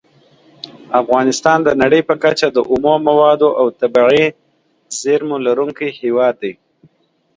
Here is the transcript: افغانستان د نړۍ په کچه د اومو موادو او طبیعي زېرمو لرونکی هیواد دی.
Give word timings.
افغانستان 1.01 1.57
د 1.63 1.69
نړۍ 1.81 2.01
په 2.09 2.15
کچه 2.23 2.47
د 2.51 2.57
اومو 2.71 2.93
موادو 3.07 3.49
او 3.59 3.65
طبیعي 3.79 4.25
زېرمو 4.99 5.37
لرونکی 5.45 5.87
هیواد 6.01 6.33
دی. 6.41 6.53